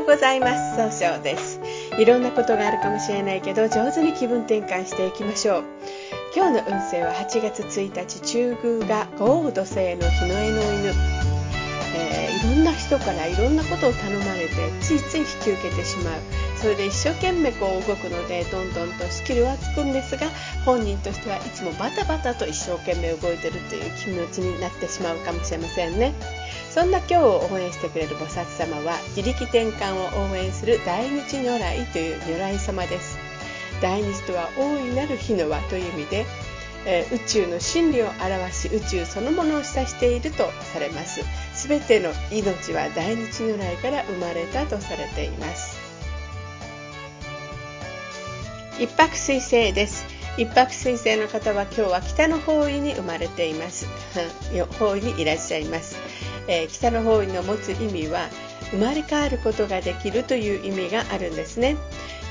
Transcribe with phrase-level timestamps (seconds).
[0.00, 0.76] ようございます。
[0.76, 1.60] 総称です。
[1.98, 5.64] いろんなことがあるかもしれないけど上手に気分転換していきましょう。
[6.34, 10.94] 今日の運勢は8月1日中宮が豪雨土星の日の絵の犬、
[11.96, 16.14] えー、いろんな人からいろんなことを頼まれてついつい引き受けてしまう。
[16.56, 20.26] それで一生懸命こう動くのでどんどんとスキルはつくんですが
[20.64, 26.14] 本人としてはいつもバタバタと一生懸命動いてるっていう気持ちになってしまうかもしれませんね。
[26.70, 33.18] そんな今日を応援してくれる菩薩様は自力転換を応援する大日如来という如来様です。
[33.82, 36.26] 大日とは大いなる日の輪という意味で、
[36.86, 41.22] えー、宇宙の真理を表し宇宙そのものを指しているとされます。
[41.66, 45.76] 全ての命は大日如来から生まれたとされています。
[48.78, 50.06] 一泊水星です。
[50.38, 53.86] 一泊水星の方は今日は北の方位に生まれています。
[54.78, 55.96] 方位にいらっしゃいます。
[56.50, 58.28] えー、北の方位の持つ意味は
[58.72, 61.76] 生まれ変わることができるという意味があるんですね。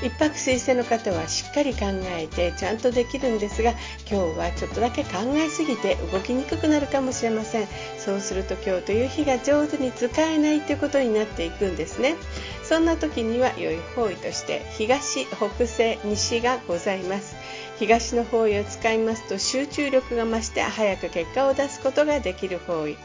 [0.02, 1.80] 一泊水星の方はしっかり考
[2.16, 3.72] えてちゃんとできるんですが
[4.10, 7.68] 今日はちょっとだけ考えすぎて動きにくくなるかもしれません。
[7.98, 12.14] そうすると今日という日が上手に使えないということになっていくんですね。
[12.62, 17.36] そんな時には良い方位として東北西西がございます。
[17.78, 22.96] 東の方位を使いますと集中力が増して早く結果を出すことができる方位。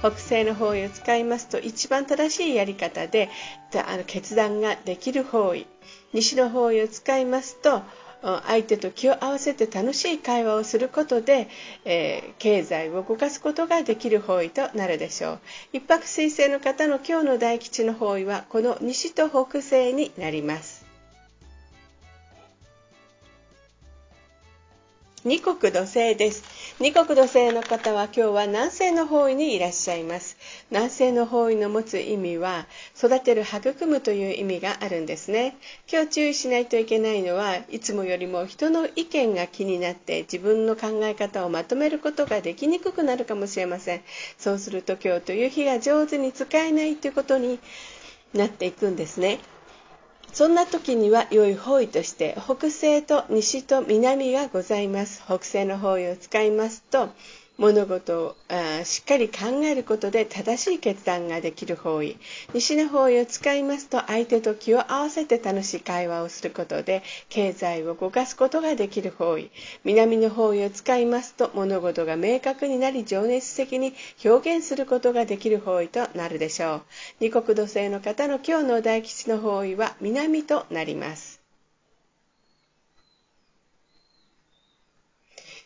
[0.00, 3.28] 北西の方位を使いますと一番正しいやり方で
[3.86, 5.66] あの決断ができる方位。
[6.12, 7.82] 西の方位を使いますと
[8.22, 11.48] 相手と気を合わせて楽しい会話をすることで、
[11.84, 15.40] えー、経済を動かすことができる方位となるでしょう。
[15.72, 20.84] 一泊水星の方の今日の大吉の方位はこの西と北西になります。
[25.24, 26.42] 二国土星です。
[26.82, 30.38] 二国土星の方は今日は南西の方位にいらっしゃいます。
[30.70, 35.58] 南西の方位の持つ意味は育てる育むという意味があるんですね。
[35.92, 44.00] 今日注意しないといけないのはいつもよりも人の意見が気になって自分の考え方をまとめることができにくくなるかもしれません。
[44.38, 47.58] そうすると今日という日が上手に使えないということに
[48.32, 49.38] なっていくんですね。
[50.32, 55.22] そんな時には良い方位として北西と西と南がございます。
[55.24, 57.10] 北西の方位を使いますと
[57.60, 58.36] 物事を
[58.84, 62.16] しっかり考えることで正しい決断ができる方位。
[62.54, 69.50] 西の方位を使いますと相手と気を合わせて楽しい会話をすることで経済を動かすことができる方位。
[69.84, 73.92] 南の方位を使いますと物事が明確になり情熱的に
[74.24, 76.82] 表現することができる方位となるでしょう。
[77.20, 81.39] 二国土星の方の今日の大吉の方位は南となります。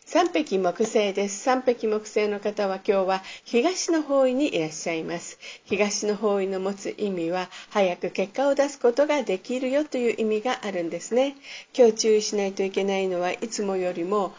[0.06, 1.42] 三匹木星です。
[1.42, 5.38] 三匹木星の方は今日は東の方位にいらっしゃいます。
[5.64, 11.36] 東の方位の持つ意味は早く結果を出すことができるよという意味があるんですね。
[11.76, 14.34] 今日注意しないといけないのはいつもよりも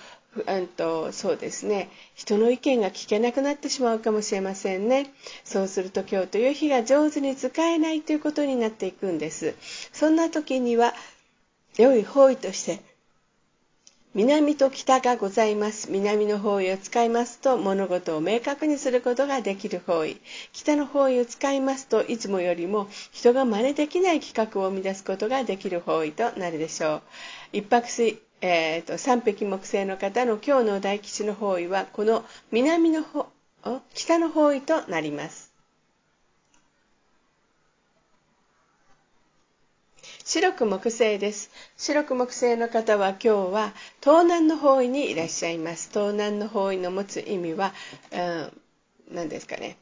[0.48, 5.14] うんとそうですね人の意見が聞けなくなってしまうかもしれませんね
[5.46, 9.56] そうすると今日という日が上手に使えないということになっていくんです
[9.94, 10.94] そんな時には
[11.78, 12.82] 良い方位として
[14.16, 15.92] 南と北がございます。
[15.92, 20.22] 南の方位を使いますと物事を明確にすることができる方位。
[20.54, 27.02] 北の方位を使いますといつもよりも人が真似できない企画を生み出すことができる方位となるでしょう。
[27.52, 33.28] 一泊水えーと、三匹木星の方の今日の大吉の方位はこの南の方
[33.94, 35.55] 北の方位となります。
[40.28, 41.52] 白く木星です。
[41.78, 45.92] 白く木星の方は今日は東南の方位にいらっしゃいます。
[45.94, 47.76] 東南の方位の持つ意味は、
[48.12, 48.62] うん、
[49.14, 49.78] 何ですかね。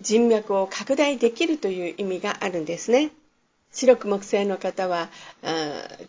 [0.00, 3.12] 人脈を拡大できるという意味があるんですね。
[3.70, 5.08] 白く木星の方は、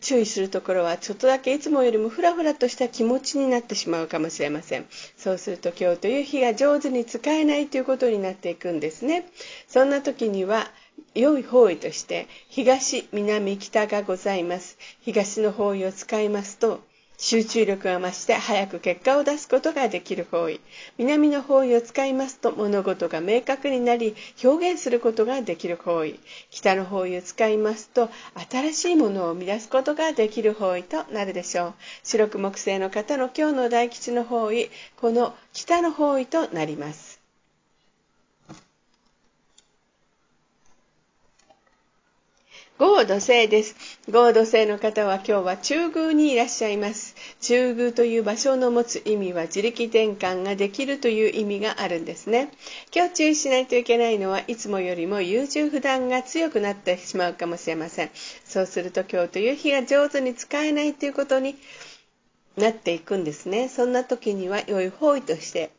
[0.02, 4.86] 注意するところはちょっとだけいつもよりもふらふらとした気持ちになってしまうかもしれません
[5.18, 9.26] そうすると今日という日が上手に使えないということになっていくんですね
[9.68, 10.70] そんな時には
[11.16, 14.78] 良い方位として東南北がございます。
[15.02, 16.82] 東の方位を使いますと
[17.18, 20.60] 集中力が増して早く結果を出すことができる方位。
[20.98, 26.20] 南の方位を使いますと物事が明確になり表現することができる方位。
[26.52, 28.10] 北の方位を使いますと
[28.52, 31.74] 新しいものを生み出すことができる方位となるでしょう。
[32.04, 37.25] 白く木星の方の今日の大吉の方位この北の方位となります。
[42.78, 43.74] 合土星です。
[44.12, 47.16] 合土星の方は今日は中宮にいらっしゃいます。
[47.40, 52.52] 中宮という場所の持つ意味は自力転換ができるという意味があるんですね。
[52.94, 58.10] 今日注意しないといけないのはいつもよりも優柔不断が強くなってしまうかもしれません。
[58.44, 61.56] そうすると今日という日が上手に使えないということに
[62.58, 63.70] なっていくんですね。
[63.70, 65.72] そんな時には良い方位として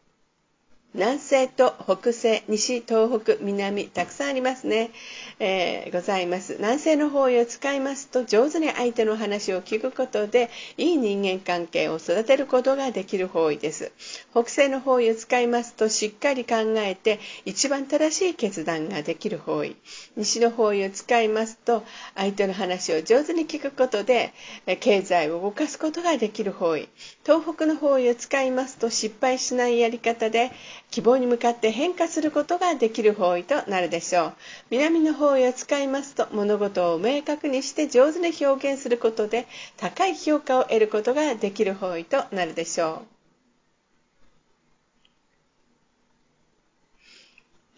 [0.96, 4.90] 南西と北西、西、東北、南、たくさんありますね。
[5.38, 6.54] えー、ございます。
[6.54, 10.48] 南西の方位を使いますと、上手に相手の話を聞くことで、
[10.78, 13.92] いい人間関係を育てることができる方位です。
[14.30, 19.76] 北西の方位を使いますと、しっかり考えて、一番正しい決断ができる方位。
[20.16, 21.84] 西の方位を使いますと、
[22.14, 24.32] 相手の話を上手に聞くことで、
[24.80, 26.88] 経済を動かすことができる方位。
[27.26, 30.52] 東北の方位を使いますと、失敗しないやり方で、
[30.92, 34.34] 希望に向かって変化することができる方位となるでしょう
[34.70, 43.02] 南の方位を使いますと物事を明確にして上手に表現することで高い評価を得ることができる方位となるでしょ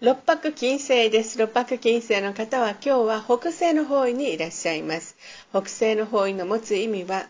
[0.02, 1.38] う六白金星です。
[1.38, 5.16] 六白金星の方は今日は北西の方位にいらっしゃいます。
[5.50, 7.26] 北西の方位の持つ意味は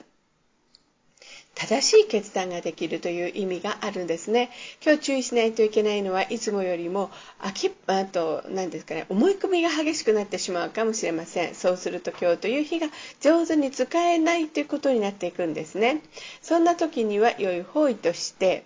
[1.58, 4.50] 正しい決断ができるという意味があるんですね。
[4.80, 7.10] 今日注意しないといけないのはいつもよりも
[7.40, 11.56] 秋あと何ですかね思い込みが激しくなってしまうかもしれません。
[11.56, 12.86] そうすると今日という日が
[13.20, 16.02] 上手に使えないということになっていくんですね。
[16.42, 18.64] そんな時には良い方位として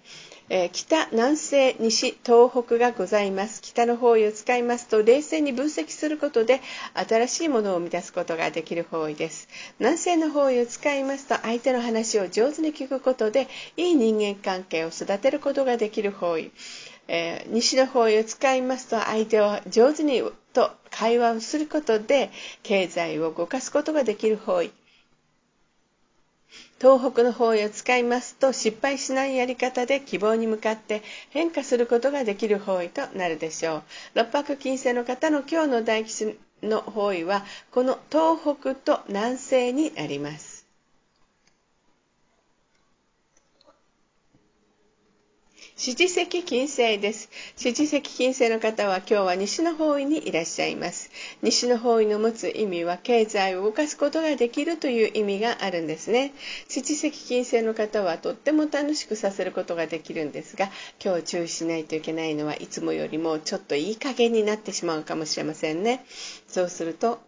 [0.48, 3.62] えー、北、南西、西、東北がございます。
[3.62, 6.60] 北の方位を使いますと、冷静に分析することで、
[6.94, 9.48] 新しいものを生み出すことができる方位です。
[9.78, 16.50] 南西の方位を使いますと、相手の話を上手に聞くことで、いい人間関係を育てることができる方位。
[17.08, 20.22] えー、西の方位を使いますと、相手を上手に
[20.52, 22.30] と会話をすることで、
[22.62, 24.70] 経済を動かすことができる方位。
[26.82, 33.82] 東北の方位を使いますと失敗しないやり方で希望に向かって変化することができる方位となるでしょう。
[34.14, 40.51] 六白金星の方の今日の大吉の方位はこの東北と南西にあります。
[45.84, 47.28] 七石金星です。
[47.56, 51.10] 七石金星の方は今日は西の方位にいらっしゃいます。
[51.42, 56.34] 西の方位の持つ意味は経済を動かすことができるという意味があるんですね。
[56.68, 60.70] 七石金星の方はとっても楽しくさせることができるんですが、
[61.04, 66.06] 今日注意しないといけないのはいつもよりもちょっといい加減になってしまうかもしれませんね。
[66.46, 67.18] そうすると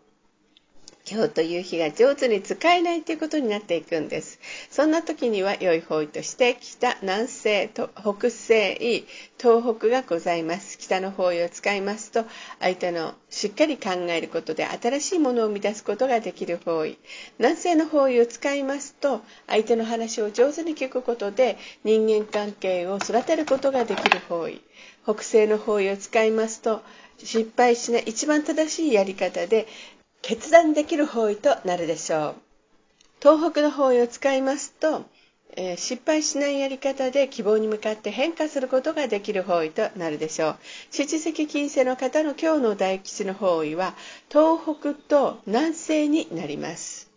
[1.07, 4.41] 今日という日が上手に使えないということになっていくんです。
[4.71, 9.05] そんな時には良い方位として北、南西、北西、
[9.39, 10.79] 東北がございます。
[10.79, 12.25] 北の方位を使いますと
[12.59, 16.97] 相手のしっかり考えることで新しいものを生み出すことができる方位。
[17.39, 24.63] 南西の方位を使いますと相手の話を上手に聞くことで人間関係を育てることができる方位。
[25.05, 26.83] 北西の方位を使いますと
[27.19, 29.69] 失敗しない一番正しいやり方で
[30.27, 32.35] 決断できる方位となるでしょう
[33.21, 35.05] 東北の方位を使いますと、
[35.55, 40.57] えー、失敗しないやり方で希望に向かって変化することができる方位となるでしょう
[40.91, 43.95] 七石金星の方の今日の大吉の方位は
[44.31, 47.11] 東北と南西になります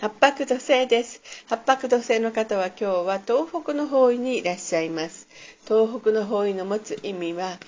[0.00, 1.22] 八白土星です。
[1.48, 5.28] 八白土星の方は今日は東北の方位にいらっしゃいます。
[5.66, 7.58] 東北の方位の持つ意味は、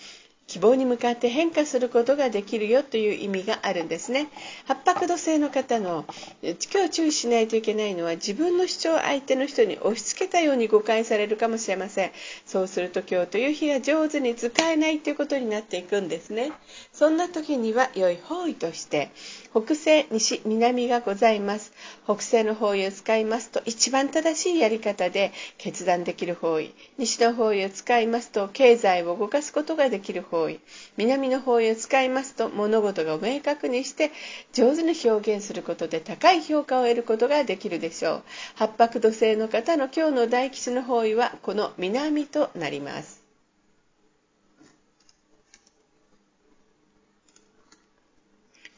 [0.47, 4.29] 希望に向かって変化することができるよという意味があるんですね。
[4.67, 6.05] 八白土星の方の
[6.43, 12.13] 今日注意しないといけないのは自分の主張を相手の人に押し付けたように誤解されるかもしれません。
[12.45, 16.53] そうすると今日という日が上手に使えないということになっていくんですね。
[16.99, 19.11] そんな時には良い方位として
[19.51, 21.75] 北西、西、南がございます。
[22.05, 26.73] 北西の方位を使いますと一番正しいやり方で決断できる方位。
[26.97, 30.59] 西の方位を使いますと経済を動かすことができる方位。
[30.97, 34.11] 南の方位を使いますと物事が明確にして
[34.55, 38.23] 上手に表現することで高い評価を得ることができるでしょう
[38.55, 43.26] 八白土星の方の今日の大吉の方位はこの南となります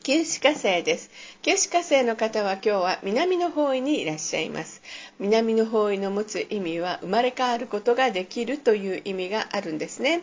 [0.08, 1.10] 九死火星です。
[1.42, 4.80] 九死火星の方は今日は南の方位にいらっしゃいます。
[5.18, 10.22] 南の方位の持つ意味は生まれ変わることができるという意味があるんですね。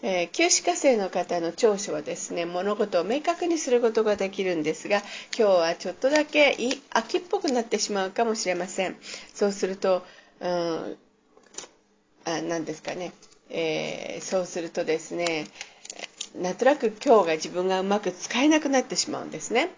[0.00, 5.02] えー、旧歯科生の方の長所はですね物事を明確にすることができるんですが
[5.38, 6.56] 今日はちょっとだけ
[6.92, 8.96] 秋っぽくなってしまうかもしれません
[9.34, 10.02] そうすると、
[10.40, 10.96] うん、
[12.24, 13.12] あ何ですかね、
[13.50, 15.44] えー、そうするとですね
[16.34, 19.70] なんとなく今日が自分がうまく使えなくなってしまうんですね。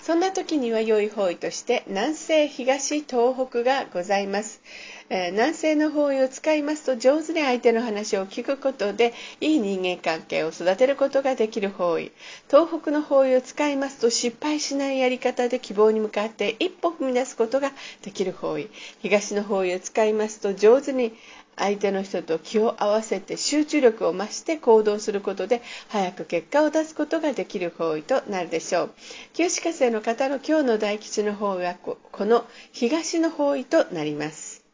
[0.00, 4.62] そんな時には良い方位として南西東東北がございます、
[5.10, 9.12] えー、南西の方位を使いますと上手に相手の話を聞くことで
[9.42, 12.12] いい人間関係を育てることができる方位。
[12.48, 17.72] 東北の方位を使いますと失敗しないやり方で希望に向かって一歩踏み出すことが
[18.02, 18.70] できる方位。
[19.02, 21.12] 東の方位を使いますと上手に
[21.58, 28.90] 相手の人と気を合わせて集中力を増して行動することで早く結果を出すことができる方位となるでしょう。
[29.34, 34.64] 旧歯科生の方の今日の大吉の方位はこの東の方位となります。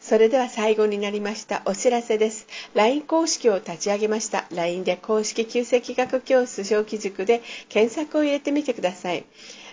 [0.00, 2.46] それでは最後になりましたお知らせです。
[2.74, 4.46] LINE 公式を立ち上げました。
[4.50, 9.24] LINE で公式旧世紀学教室小規塾で検索を入れてみてください。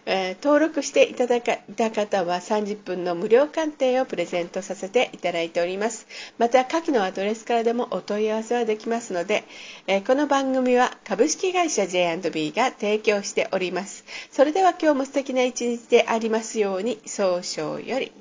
[0.05, 6.08] えー、登録していただいた方は30分の無料鑑定をプレゼントさせていただいております。
[6.38, 9.43] また、下記のアドレスからでもお問い合わせはできますので、
[9.88, 14.05] えー、この番組は株式会社 J&B が提供しております。
[14.31, 18.12] それでは今日も素敵な一日でありますように、早々より。